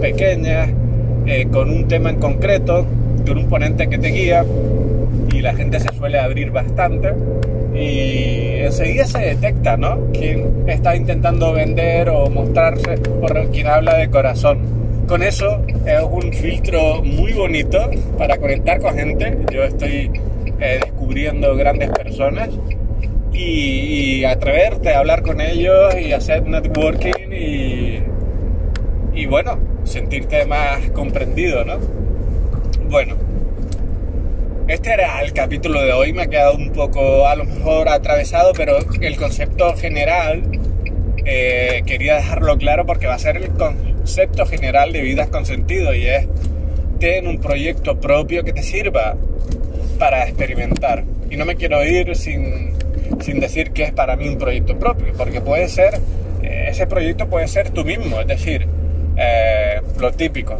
pequeñas, 0.00 0.70
eh, 1.26 1.46
con 1.52 1.70
un 1.70 1.86
tema 1.88 2.10
en 2.10 2.16
concreto, 2.16 2.86
con 3.26 3.36
un 3.36 3.48
ponente 3.48 3.88
que 3.88 3.98
te 3.98 4.08
guía, 4.08 4.44
y 5.32 5.40
la 5.40 5.54
gente 5.54 5.78
se 5.78 5.92
suele 5.94 6.18
abrir 6.18 6.50
bastante. 6.50 7.12
Y 7.74 8.60
enseguida 8.60 9.06
se 9.06 9.18
detecta, 9.18 9.76
¿no? 9.76 9.98
Quién 10.12 10.64
está 10.68 10.94
intentando 10.94 11.52
vender 11.52 12.10
o 12.10 12.28
mostrarse, 12.28 12.96
o 13.20 13.50
quien 13.50 13.66
habla 13.66 13.96
de 13.96 14.10
corazón 14.10 14.82
con 15.06 15.22
eso 15.22 15.60
es 15.84 16.02
un 16.10 16.32
filtro 16.32 17.02
muy 17.02 17.32
bonito 17.32 17.90
para 18.16 18.38
conectar 18.38 18.80
con 18.80 18.94
gente. 18.94 19.36
Yo 19.52 19.64
estoy 19.64 20.10
eh, 20.60 20.80
descubriendo 20.80 21.54
grandes 21.56 21.90
personas 21.90 22.48
y, 23.32 24.20
y, 24.20 24.24
atreverte 24.24 24.94
a 24.94 25.00
hablar 25.00 25.22
con 25.22 25.40
ellos 25.40 25.94
y 26.00 26.12
hacer 26.12 26.46
networking 26.46 27.30
y, 27.32 27.98
y 29.14 29.26
bueno, 29.26 29.58
sentirte 29.84 30.46
más 30.46 30.90
comprendido, 30.92 31.64
¿no? 31.64 31.78
Bueno, 32.88 33.16
este 34.72 34.94
era 34.94 35.20
el 35.20 35.34
capítulo 35.34 35.82
de 35.82 35.92
hoy, 35.92 36.14
me 36.14 36.22
ha 36.22 36.26
quedado 36.26 36.56
un 36.56 36.70
poco 36.72 37.28
a 37.28 37.34
lo 37.36 37.44
mejor 37.44 37.90
atravesado, 37.90 38.52
pero 38.54 38.78
el 39.02 39.16
concepto 39.16 39.76
general 39.76 40.42
eh, 41.26 41.82
quería 41.84 42.16
dejarlo 42.16 42.56
claro 42.56 42.86
porque 42.86 43.06
va 43.06 43.14
a 43.14 43.18
ser 43.18 43.36
el 43.36 43.50
concepto 43.50 44.46
general 44.46 44.92
de 44.92 45.02
vidas 45.02 45.28
con 45.28 45.44
sentido 45.44 45.94
y 45.94 46.06
es 46.06 46.26
ten 46.98 47.26
un 47.26 47.38
proyecto 47.38 48.00
propio 48.00 48.44
que 48.44 48.54
te 48.54 48.62
sirva 48.62 49.14
para 49.98 50.26
experimentar. 50.26 51.04
Y 51.28 51.36
no 51.36 51.44
me 51.44 51.56
quiero 51.56 51.84
ir 51.84 52.16
sin, 52.16 52.72
sin 53.20 53.40
decir 53.40 53.72
que 53.72 53.82
es 53.82 53.92
para 53.92 54.16
mí 54.16 54.26
un 54.26 54.38
proyecto 54.38 54.78
propio, 54.78 55.12
porque 55.18 55.42
puede 55.42 55.68
ser, 55.68 56.00
eh, 56.42 56.68
ese 56.68 56.86
proyecto 56.86 57.28
puede 57.28 57.46
ser 57.46 57.70
tú 57.70 57.84
mismo, 57.84 58.22
es 58.22 58.26
decir, 58.26 58.66
eh, 59.18 59.82
lo 59.98 60.12
típico, 60.12 60.56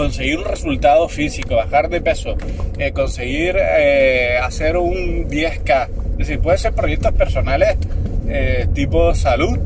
conseguir 0.00 0.38
un 0.38 0.46
resultado 0.46 1.10
físico, 1.10 1.56
bajar 1.56 1.90
de 1.90 2.00
peso, 2.00 2.34
eh, 2.78 2.90
conseguir 2.92 3.56
eh, 3.58 4.38
hacer 4.42 4.78
un 4.78 5.28
10K, 5.28 5.88
es 6.12 6.16
decir, 6.16 6.40
puede 6.40 6.56
ser 6.56 6.72
proyectos 6.72 7.12
personales 7.12 7.76
eh, 8.26 8.66
tipo 8.72 9.14
salud. 9.14 9.58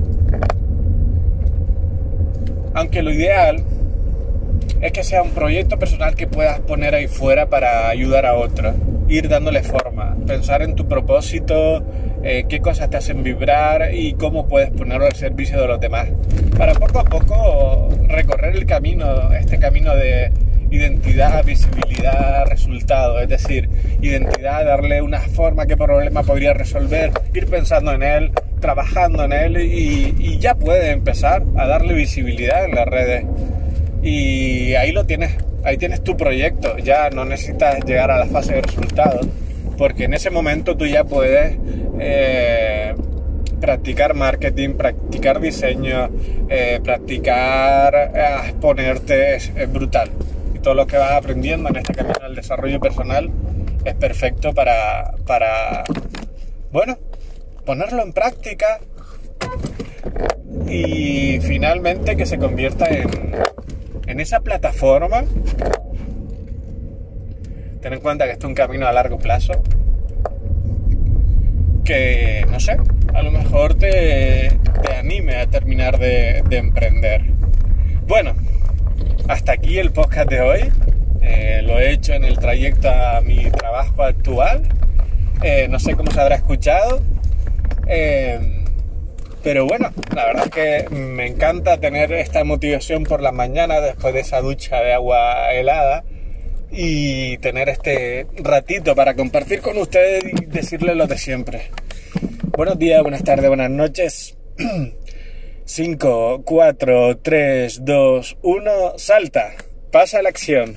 Aunque 2.74 3.02
lo 3.02 3.12
ideal 3.12 3.62
es 4.80 4.90
que 4.90 5.04
sea 5.04 5.22
un 5.22 5.30
proyecto 5.30 5.78
personal 5.78 6.16
que 6.16 6.26
puedas 6.26 6.58
poner 6.58 6.96
ahí 6.96 7.06
fuera 7.06 7.46
para 7.46 7.88
ayudar 7.88 8.26
a 8.26 8.34
otros, 8.34 8.74
ir 9.08 9.28
dándole 9.28 9.62
forma, 9.62 10.16
pensar 10.26 10.62
en 10.62 10.74
tu 10.74 10.88
propósito, 10.88 11.80
eh, 12.24 12.46
qué 12.48 12.60
cosas 12.60 12.90
te 12.90 12.96
hacen 12.96 13.22
vibrar 13.22 13.94
y 13.94 14.14
cómo 14.14 14.48
puedes 14.48 14.70
ponerlo 14.70 15.06
al 15.06 15.14
servicio 15.14 15.60
de 15.60 15.68
los 15.68 15.80
demás. 15.80 16.08
Para 16.56 16.72
poco 16.74 17.00
a 17.00 17.04
poco 17.04 17.88
recorrer 18.08 18.56
el 18.56 18.66
camino, 18.66 19.32
este 19.32 19.58
camino 19.58 19.94
de 19.94 20.32
identidad, 20.70 21.44
visibilidad, 21.44 22.46
resultado, 22.46 23.20
es 23.20 23.28
decir, 23.28 23.68
identidad, 24.00 24.64
darle 24.64 25.02
una 25.02 25.20
forma, 25.20 25.66
qué 25.66 25.76
problema 25.76 26.22
podría 26.22 26.54
resolver, 26.54 27.12
ir 27.32 27.46
pensando 27.46 27.92
en 27.92 28.02
él, 28.02 28.32
trabajando 28.60 29.24
en 29.24 29.32
él 29.32 29.56
y, 29.58 30.14
y 30.18 30.38
ya 30.38 30.54
puede 30.54 30.90
empezar 30.90 31.42
a 31.56 31.66
darle 31.66 31.94
visibilidad 31.94 32.64
en 32.64 32.74
las 32.74 32.86
redes 32.86 33.24
y 34.04 34.74
ahí 34.74 34.92
lo 34.92 35.04
tienes, 35.04 35.32
ahí 35.64 35.78
tienes 35.78 36.02
tu 36.02 36.16
proyecto, 36.16 36.76
ya 36.78 37.08
no 37.10 37.24
necesitas 37.24 37.82
llegar 37.84 38.10
a 38.10 38.18
la 38.18 38.26
fase 38.26 38.54
de 38.54 38.62
resultados, 38.62 39.26
porque 39.78 40.04
en 40.04 40.14
ese 40.14 40.30
momento 40.30 40.76
tú 40.76 40.86
ya 40.86 41.04
puedes 41.04 41.56
eh, 41.98 42.94
practicar 43.60 44.14
marketing, 44.14 44.74
practicar 44.74 45.40
diseño, 45.40 46.10
eh, 46.48 46.80
practicar 46.82 48.12
eh, 48.14 48.48
exponerte, 48.48 49.36
es, 49.36 49.52
es, 49.56 49.72
brutal. 49.72 50.10
Y 50.54 50.58
todo 50.58 50.74
lo 50.74 50.86
que 50.86 50.96
vas 50.96 51.12
aprendiendo 51.12 51.68
en 51.70 51.76
este 51.76 51.94
camino 51.94 52.18
del 52.22 52.34
desarrollo 52.34 52.80
personal 52.80 53.30
es 53.84 53.94
perfecto 53.94 54.52
para, 54.54 55.14
para 55.26 55.84
bueno, 56.72 56.98
ponerlo 57.64 58.02
en 58.02 58.12
práctica 58.12 58.80
y 60.68 61.38
finalmente 61.40 62.16
que 62.16 62.26
se 62.26 62.38
convierta 62.38 62.86
en 62.86 63.34
en 64.06 64.20
esa 64.20 64.40
plataforma 64.40 65.24
ten 67.80 67.92
en 67.92 68.00
cuenta 68.00 68.24
que 68.24 68.32
esto 68.32 68.46
es 68.46 68.48
un 68.48 68.54
camino 68.54 68.86
a 68.86 68.92
largo 68.92 69.18
plazo. 69.18 69.52
Que, 71.84 72.46
no 72.50 72.58
sé, 72.60 72.76
a 73.14 73.22
lo 73.22 73.30
mejor 73.30 73.74
te, 73.74 74.48
anime 74.98 75.36
a 75.36 75.46
terminar 75.46 75.98
de, 75.98 76.42
de 76.48 76.56
emprender. 76.56 77.22
Bueno, 78.06 78.34
hasta 79.28 79.52
aquí 79.52 79.78
el 79.78 79.92
podcast 79.92 80.28
de 80.28 80.40
hoy. 80.40 80.72
Eh, 81.22 81.62
lo 81.62 81.78
he 81.78 81.92
hecho 81.92 82.12
en 82.12 82.24
el 82.24 82.38
trayecto 82.38 82.90
a 82.90 83.20
mi 83.22 83.50
trabajo 83.50 84.02
actual. 84.02 84.62
Eh, 85.42 85.68
no 85.68 85.78
sé 85.78 85.94
cómo 85.94 86.10
se 86.10 86.20
habrá 86.20 86.36
escuchado. 86.36 87.00
Eh, 87.86 88.64
pero 89.42 89.66
bueno, 89.66 89.90
la 90.14 90.24
verdad 90.26 90.44
es 90.44 90.50
que 90.50 90.94
me 90.94 91.26
encanta 91.26 91.78
tener 91.78 92.12
esta 92.12 92.44
motivación 92.44 93.04
por 93.04 93.20
la 93.20 93.32
mañana 93.32 93.80
después 93.80 94.14
de 94.14 94.20
esa 94.20 94.40
ducha 94.40 94.80
de 94.80 94.94
agua 94.94 95.52
helada 95.52 96.04
y 96.74 97.38
tener 97.38 97.68
este 97.68 98.26
ratito 98.36 98.94
para 98.94 99.14
compartir 99.14 99.60
con 99.60 99.78
ustedes 99.78 100.24
y 100.24 100.44
decirles 100.46 100.96
lo 100.96 101.06
de 101.06 101.16
siempre. 101.16 101.70
Buenos 102.56 102.78
días, 102.78 103.00
buenas 103.02 103.22
tardes, 103.22 103.46
buenas 103.48 103.70
noches. 103.70 104.36
5, 105.64 106.42
4, 106.44 107.18
3, 107.18 107.84
2, 107.84 108.38
1, 108.42 108.70
salta. 108.96 109.54
Pasa 109.90 110.20
la 110.20 110.28
acción. 110.28 110.76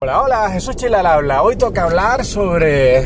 Hola, 0.00 0.22
hola, 0.22 0.50
Jesús 0.50 0.76
Chila 0.76 1.00
habla. 1.00 1.42
Hoy 1.42 1.56
toca 1.56 1.84
hablar 1.84 2.24
sobre 2.24 3.04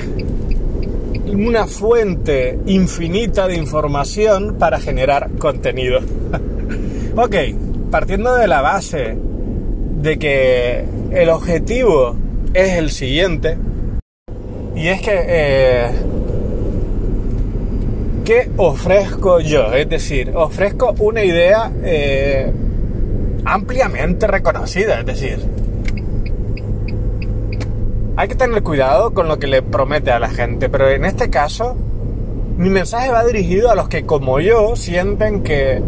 una 1.27 1.67
fuente 1.67 2.59
infinita 2.67 3.47
de 3.47 3.57
información 3.57 4.59
para 4.59 4.79
generar 4.79 5.31
contenido. 5.39 6.01
ok, 7.17 7.35
partiendo 7.93 8.35
de 8.37 8.49
la 8.49 8.63
base 8.63 9.19
de 10.01 10.19
que 10.19 10.83
el 11.13 11.29
objetivo 11.29 12.17
es 12.55 12.79
el 12.79 12.91
siguiente, 12.91 13.59
y 14.75 14.89
es 14.89 15.03
que 15.03 15.13
eh, 15.15 15.91
¿qué 18.25 18.51
ofrezco 18.57 19.41
yo? 19.41 19.75
Es 19.75 19.91
decir, 19.91 20.33
ofrezco 20.35 20.95
una 21.01 21.23
idea 21.23 21.71
eh, 21.85 22.51
ampliamente 23.45 24.27
reconocida, 24.27 25.01
es 25.01 25.07
decir, 25.07 25.39
hay 28.17 28.27
que 28.27 28.35
tener 28.35 28.63
cuidado 28.63 29.13
con 29.13 29.29
lo 29.29 29.39
que 29.39 29.47
le 29.47 29.61
promete 29.61 30.13
a 30.13 30.19
la 30.19 30.31
gente, 30.31 30.71
pero 30.71 30.89
en 30.89 31.05
este 31.05 31.29
caso, 31.29 31.77
mi 32.57 32.71
mensaje 32.71 33.11
va 33.11 33.23
dirigido 33.23 33.71
a 33.71 33.75
los 33.75 33.91
que 33.91 34.07
como 34.07 34.41
yo 34.41 34.77
sienten 34.77 35.43
que 35.43 35.83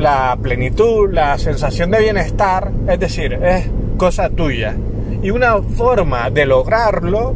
la 0.00 0.36
plenitud, 0.42 1.12
la 1.12 1.38
sensación 1.38 1.90
de 1.90 2.00
bienestar, 2.00 2.70
es 2.88 2.98
decir, 2.98 3.34
es 3.34 3.68
cosa 3.96 4.30
tuya. 4.30 4.74
Y 5.22 5.30
una 5.30 5.60
forma 5.62 6.30
de 6.30 6.46
lograrlo, 6.46 7.34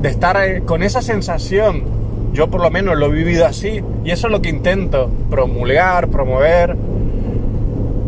de 0.00 0.08
estar 0.08 0.62
con 0.64 0.82
esa 0.82 1.00
sensación 1.00 2.02
yo 2.32 2.48
por 2.48 2.62
lo 2.62 2.70
menos 2.70 2.96
lo 2.96 3.06
he 3.06 3.10
vivido 3.10 3.46
así 3.46 3.82
y 4.04 4.10
eso 4.10 4.26
es 4.26 4.32
lo 4.32 4.40
que 4.40 4.48
intento 4.48 5.10
promulgar, 5.30 6.08
promover, 6.08 6.74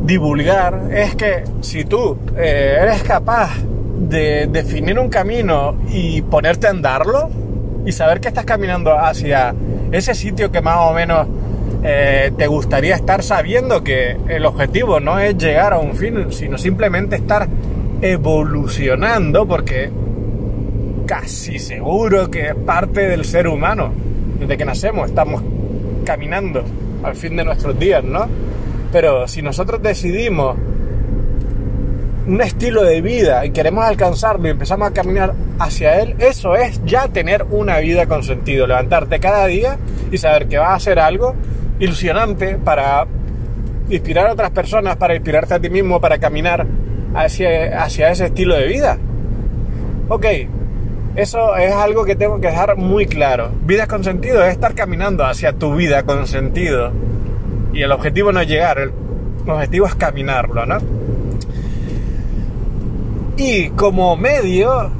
divulgar. 0.02 0.88
Es 0.90 1.14
que 1.14 1.44
si 1.60 1.84
tú 1.84 2.16
eh, 2.36 2.78
eres 2.80 3.02
capaz 3.02 3.50
de 3.98 4.46
definir 4.46 4.98
un 4.98 5.10
camino 5.10 5.76
y 5.90 6.22
ponerte 6.22 6.66
a 6.66 6.70
andarlo 6.70 7.28
y 7.84 7.92
saber 7.92 8.20
que 8.20 8.28
estás 8.28 8.46
caminando 8.46 8.98
hacia 8.98 9.54
ese 9.92 10.14
sitio 10.14 10.50
que 10.50 10.62
más 10.62 10.78
o 10.78 10.94
menos 10.94 11.26
eh, 11.86 12.32
te 12.38 12.46
gustaría 12.46 12.94
estar 12.94 13.22
sabiendo 13.22 13.84
que 13.84 14.16
el 14.28 14.46
objetivo 14.46 15.00
no 15.00 15.18
es 15.18 15.36
llegar 15.36 15.74
a 15.74 15.78
un 15.78 15.94
fin, 15.94 16.32
sino 16.32 16.56
simplemente 16.56 17.16
estar 17.16 17.46
evolucionando 18.00 19.46
porque 19.46 19.90
casi 21.06 21.58
seguro 21.58 22.30
que 22.30 22.48
es 22.48 22.54
parte 22.54 23.06
del 23.06 23.26
ser 23.26 23.48
humano 23.48 23.92
desde 24.40 24.56
que 24.56 24.64
nacemos 24.64 25.10
estamos 25.10 25.42
caminando 26.06 26.64
al 27.02 27.14
fin 27.16 27.36
de 27.36 27.44
nuestros 27.44 27.78
días, 27.78 28.02
¿no? 28.02 28.26
Pero 28.90 29.28
si 29.28 29.42
nosotros 29.42 29.82
decidimos 29.82 30.56
un 32.26 32.40
estilo 32.40 32.82
de 32.82 33.02
vida 33.02 33.44
y 33.44 33.50
queremos 33.50 33.84
alcanzarlo 33.84 34.48
y 34.48 34.52
empezamos 34.52 34.88
a 34.88 34.94
caminar 34.94 35.34
hacia 35.58 36.00
él, 36.00 36.14
eso 36.18 36.56
es 36.56 36.80
ya 36.86 37.08
tener 37.08 37.44
una 37.50 37.78
vida 37.80 38.06
con 38.06 38.22
sentido, 38.22 38.66
levantarte 38.66 39.20
cada 39.20 39.44
día 39.46 39.76
y 40.10 40.16
saber 40.16 40.48
que 40.48 40.56
vas 40.56 40.70
a 40.70 40.74
hacer 40.76 40.98
algo 40.98 41.34
ilusionante 41.78 42.56
para 42.56 43.06
inspirar 43.88 44.28
a 44.28 44.32
otras 44.32 44.50
personas, 44.50 44.96
para 44.96 45.14
inspirarte 45.14 45.54
a 45.54 45.60
ti 45.60 45.70
mismo, 45.70 46.00
para 46.00 46.18
caminar 46.18 46.66
hacia, 47.14 47.82
hacia 47.82 48.10
ese 48.10 48.26
estilo 48.26 48.54
de 48.54 48.66
vida. 48.66 48.98
Ok, 50.08 50.26
eso 51.16 51.56
es 51.56 51.72
algo 51.72 52.04
que 52.04 52.16
tengo 52.16 52.40
que 52.40 52.48
dejar 52.48 52.76
muy 52.76 53.06
claro. 53.06 53.50
Vida 53.64 53.86
con 53.86 54.04
sentido 54.04 54.44
es 54.44 54.52
estar 54.52 54.74
caminando 54.74 55.24
hacia 55.24 55.52
tu 55.52 55.74
vida 55.74 56.02
con 56.02 56.26
sentido. 56.26 56.92
Y 57.72 57.82
el 57.82 57.92
objetivo 57.92 58.32
no 58.32 58.40
es 58.40 58.48
llegar, 58.48 58.78
el 58.78 58.92
objetivo 59.46 59.86
es 59.86 59.94
caminarlo, 59.94 60.66
¿no? 60.66 60.78
Y 63.36 63.70
como 63.70 64.16
medio, 64.16 64.90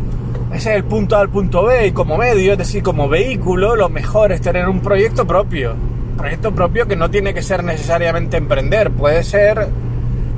ese 0.53 0.71
es 0.71 0.77
el 0.77 0.85
punto 0.85 1.17
A 1.17 1.21
al 1.21 1.29
punto 1.29 1.65
B, 1.65 1.89
y 1.89 1.93
como 1.93 2.17
medio, 2.17 2.53
es 2.53 2.59
decir, 2.59 2.83
como 2.83 3.09
vehículo, 3.09 3.77
lo 3.77 3.89
mejor 3.89 4.33
es 4.33 4.41
tener 4.41 4.69
un 4.69 4.81
proyecto 4.81 5.27
propio. 5.27 5.75
Proyecto 6.17 6.55
propio 6.55 6.87
que 6.87 6.97
no 6.97 7.11
tiene 7.11 7.35
que 7.35 7.43
ser 7.43 7.65
necesariamente 7.65 8.37
emprender, 8.37 8.91
puede 8.91 9.23
ser 9.25 9.69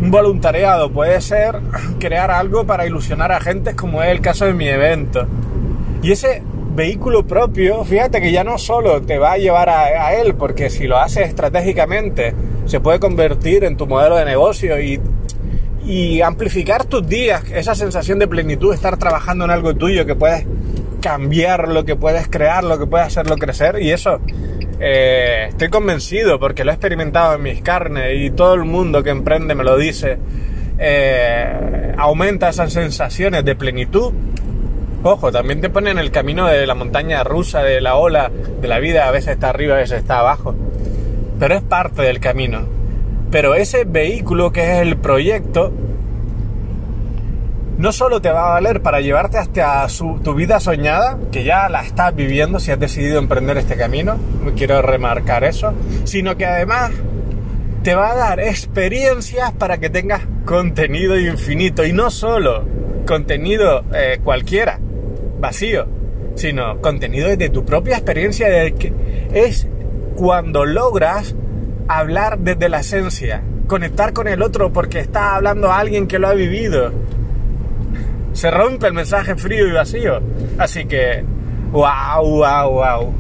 un 0.01 0.11
voluntariado, 0.11 0.91
puede 0.91 1.21
ser 1.21 1.61
crear 1.99 2.31
algo 2.31 2.67
para 2.67 2.87
ilusionar 2.87 3.33
a 3.33 3.41
gente, 3.41 3.75
como 3.75 4.03
es 4.03 4.11
el 4.11 4.21
caso 4.21 4.47
de 4.47 4.55
mi 4.55 4.69
evento. 4.69 5.27
Y 6.03 6.13
ese 6.13 6.43
vehículo 6.75 7.27
propio, 7.27 7.85
fíjate 7.85 8.21
que 8.21 8.31
ya 8.31 8.45
no 8.45 8.59
solo 8.59 9.03
te 9.03 9.19
va 9.19 9.33
a 9.33 9.39
llevar 9.39 9.69
a, 9.71 10.15
él, 10.15 10.35
porque 10.35 10.71
si 10.71 10.87
lo 10.87 10.99
haces 10.99 11.29
estratégicamente, 11.29 12.35
se 12.67 12.81
puede 12.81 13.01
convertir 13.01 13.65
en 13.65 13.77
tu 13.77 13.87
modelo 13.87 14.17
de 14.17 14.25
negocio 14.25 14.81
y, 14.81 15.01
y 15.85 16.21
amplificar 16.21 16.85
tus 16.85 17.07
días, 17.07 17.43
esa 17.53 17.75
sensación 17.75 18.19
de 18.19 18.29
plenitud, 18.29 18.75
estar 18.75 18.99
trabajando 18.99 19.47
en 19.47 19.51
algo 19.51 19.75
tuyo 19.75 20.05
que 20.05 20.15
puedes 20.15 20.47
cambiar, 21.01 21.69
lo 21.69 21.85
que 21.85 21.97
puedes 21.97 22.29
crear, 22.29 22.63
lo 22.65 22.79
que 22.79 22.87
puedes 22.87 23.07
hacerlo 23.07 23.37
crecer. 23.37 23.81
Y 23.81 23.93
eso 23.93 24.21
eh, 24.81 25.47
estoy 25.49 25.69
convencido 25.69 26.39
porque 26.39 26.65
lo 26.65 26.71
he 26.71 26.75
experimentado 26.75 27.35
en 27.35 27.43
mis 27.43 27.63
carnes 27.63 28.13
y 28.17 28.31
todo 28.31 28.55
el 28.55 28.65
mundo 28.65 29.03
que 29.03 29.11
emprende 29.11 29.55
me 29.55 29.65
lo 29.65 29.77
dice. 29.77 30.19
Eh, 30.79 31.95
aumenta 31.97 32.51
esas 32.51 32.73
sensaciones 32.73 33.45
de 33.45 33.55
plenitud 33.57 34.13
Ojo, 35.09 35.31
también 35.31 35.61
te 35.61 35.71
pone 35.71 35.93
en 35.93 35.99
el 35.99 36.11
camino 36.11 36.49
de 36.49 36.67
la 36.67 36.75
montaña 36.75 37.23
rusa, 37.23 37.63
de 37.63 37.81
la 37.81 37.95
ola 37.95 38.29
de 38.61 38.67
la 38.67 38.81
vida, 38.81 39.07
a 39.07 39.13
veces 39.13 39.35
está 39.35 39.51
arriba, 39.51 39.77
a 39.77 39.79
veces 39.79 40.01
está 40.01 40.19
abajo. 40.19 40.53
Pero 41.39 41.55
es 41.55 41.63
parte 41.63 42.03
del 42.03 42.19
camino. 42.19 42.63
Pero 43.31 43.55
ese 43.55 43.85
vehículo 43.85 44.51
que 44.51 44.63
es 44.63 44.83
el 44.83 44.97
proyecto, 44.97 45.73
no 47.79 47.93
solo 47.93 48.21
te 48.21 48.31
va 48.31 48.47
a 48.47 48.55
valer 48.55 48.83
para 48.83 49.01
llevarte 49.01 49.39
hasta 49.39 49.87
tu 50.23 50.35
vida 50.35 50.61
soñada, 50.61 51.19
que 51.31 51.45
ya 51.45 51.69
la 51.69 51.83
estás 51.83 52.15
viviendo 52.15 52.59
si 52.59 52.71
has 52.71 52.81
decidido 52.81 53.19
emprender 53.19 53.59
este 53.59 53.77
camino, 53.77 54.17
quiero 54.57 54.81
remarcar 54.83 55.45
eso, 55.45 55.75
sino 56.05 56.37
que 56.37 56.47
además 56.47 56.93
te 57.83 57.95
va 57.95 58.13
a 58.13 58.17
dar 58.17 58.41
experiencias 58.41 59.53
para 59.53 59.79
que 59.79 59.91
tengas 59.91 60.23
contenido 60.45 61.19
infinito 61.19 61.85
y 61.85 61.93
no 61.93 62.11
solo 62.11 62.65
contenido 63.07 63.85
eh, 63.95 64.19
cualquiera, 64.25 64.81
vacío, 65.39 65.87
sino 66.35 66.81
contenido 66.81 67.29
desde 67.29 67.51
tu 67.51 67.65
propia 67.65 67.97
experiencia, 67.97 68.49
de 68.49 68.75
que 68.75 68.93
es 69.33 69.69
cuando 70.17 70.65
logras 70.65 71.35
hablar 71.89 72.39
desde 72.39 72.69
la 72.69 72.81
esencia, 72.81 73.43
conectar 73.69 74.13
con 74.13 74.29
el 74.29 74.43
otro 74.43 74.73
porque 74.73 74.99
está 74.99 75.37
hablando 75.37 75.71
a 75.71 75.79
alguien 75.79 76.07
que 76.09 76.19
lo 76.19 76.29
ha 76.29 76.35
vivido. 76.35 76.93
Se 78.37 78.51
rompe 78.51 78.87
el 78.87 78.93
mensaje 78.93 79.35
frío 79.35 79.67
y 79.67 79.73
vacío. 79.73 80.21
Así 80.59 80.85
que, 80.85 81.25
wow, 81.73 82.23
wow, 82.23 82.71
wow. 82.71 83.15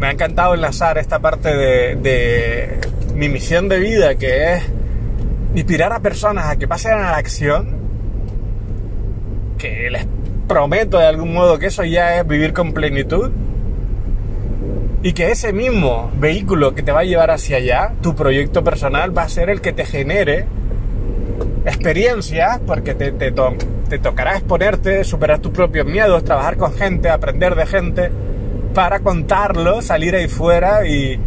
Me 0.00 0.08
ha 0.08 0.10
encantado 0.10 0.54
enlazar 0.54 0.98
esta 0.98 1.20
parte 1.20 1.54
de, 1.56 2.80
mi 3.14 3.28
misión 3.28 3.68
de 3.68 3.78
vida, 3.78 4.16
que 4.16 4.54
es 4.54 4.62
inspirar 5.54 5.92
a 5.92 6.00
personas 6.00 6.46
a 6.46 6.56
que 6.56 6.66
pasen 6.66 6.94
a 6.94 7.12
la 7.12 7.16
acción, 7.16 7.76
que 9.56 9.88
les 9.88 10.04
prometo 10.48 10.98
de 10.98 11.06
algún 11.06 11.32
modo 11.32 11.60
que 11.60 11.66
eso 11.66 11.84
ya 11.84 12.18
es 12.18 12.26
vivir 12.26 12.52
con 12.52 12.72
plenitud 12.72 13.30
y 15.04 15.12
que 15.12 15.30
ese 15.30 15.52
mismo 15.52 16.10
vehículo 16.18 16.74
que 16.74 16.82
te 16.82 16.90
va 16.90 17.00
a 17.00 17.04
llevar 17.04 17.30
hacia 17.30 17.58
allá, 17.58 17.92
tu 18.02 18.16
proyecto 18.16 18.64
personal, 18.64 19.16
va 19.16 19.22
a 19.22 19.28
ser 19.28 19.48
el 19.48 19.60
que 19.60 19.72
te 19.72 19.84
genere 19.84 20.46
experiencias, 21.64 22.58
porque 22.66 22.94
te, 22.94 23.12
te, 23.12 23.30
te 23.88 23.98
tocará 23.98 24.36
exponerte, 24.36 25.04
superar 25.04 25.38
tus 25.38 25.52
propios 25.52 25.86
miedos, 25.86 26.24
trabajar 26.24 26.56
con 26.56 26.72
gente, 26.72 27.08
aprender 27.08 27.54
de 27.54 27.66
gente, 27.66 28.10
para 28.74 29.00
contarlo, 29.00 29.82
salir 29.82 30.14
ahí 30.14 30.28
fuera 30.28 30.86
y, 30.86 31.18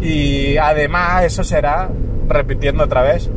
y 0.00 0.56
además 0.56 1.24
eso 1.24 1.44
será, 1.44 1.88
repitiendo 2.28 2.84
otra 2.84 3.02
vez, 3.02 3.30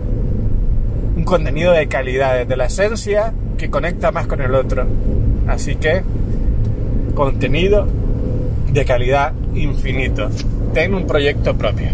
un 1.15 1.23
contenido 1.23 1.71
de 1.71 1.87
calidad, 1.87 2.45
de 2.45 2.57
la 2.57 2.65
esencia 2.65 3.33
que 3.57 3.69
conecta 3.69 4.11
más 4.11 4.27
con 4.27 4.41
el 4.41 4.55
otro. 4.55 4.85
Así 5.47 5.75
que, 5.75 6.03
contenido 7.13 7.87
de 8.71 8.85
calidad 8.85 9.33
infinito. 9.53 10.29
Ten 10.73 10.95
un 10.95 11.05
proyecto 11.05 11.55
propio. 11.55 11.89